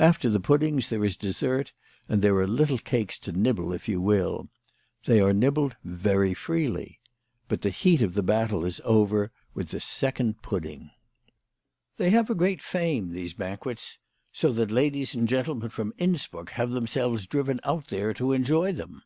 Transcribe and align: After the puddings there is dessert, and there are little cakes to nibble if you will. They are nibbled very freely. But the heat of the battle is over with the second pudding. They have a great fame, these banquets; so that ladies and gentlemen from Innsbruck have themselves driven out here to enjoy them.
After 0.00 0.28
the 0.28 0.40
puddings 0.40 0.88
there 0.88 1.04
is 1.04 1.14
dessert, 1.16 1.72
and 2.08 2.20
there 2.20 2.34
are 2.34 2.48
little 2.48 2.78
cakes 2.78 3.16
to 3.20 3.30
nibble 3.30 3.72
if 3.72 3.88
you 3.88 4.00
will. 4.00 4.48
They 5.04 5.20
are 5.20 5.32
nibbled 5.32 5.76
very 5.84 6.34
freely. 6.34 6.98
But 7.46 7.62
the 7.62 7.70
heat 7.70 8.02
of 8.02 8.14
the 8.14 8.24
battle 8.24 8.64
is 8.64 8.80
over 8.84 9.30
with 9.54 9.68
the 9.68 9.78
second 9.78 10.42
pudding. 10.42 10.90
They 11.96 12.10
have 12.10 12.28
a 12.28 12.34
great 12.34 12.60
fame, 12.60 13.10
these 13.12 13.34
banquets; 13.34 13.98
so 14.32 14.50
that 14.50 14.72
ladies 14.72 15.14
and 15.14 15.28
gentlemen 15.28 15.68
from 15.68 15.94
Innsbruck 15.96 16.50
have 16.50 16.72
themselves 16.72 17.28
driven 17.28 17.60
out 17.62 17.90
here 17.90 18.12
to 18.14 18.32
enjoy 18.32 18.72
them. 18.72 19.04